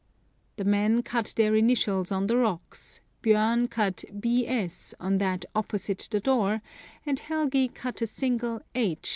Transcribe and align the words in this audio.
"The 0.57 0.63
men 0.63 1.03
cut 1.03 1.31
their 1.37 1.53
initials 1.53 2.11
on 2.11 2.25
the 2.25 2.35
rocks; 2.35 3.01
Bjom 3.21 3.69
cut 3.69 4.03
B. 4.19 4.47
S. 4.47 4.95
on 4.99 5.19
that 5.19 5.45
opposite 5.53 6.07
the 6.09 6.19
door, 6.19 6.63
and 7.05 7.19
Helgi 7.19 7.67
cut 7.67 8.01
a 8.01 8.07
single 8.07 8.61
H. 8.73 9.09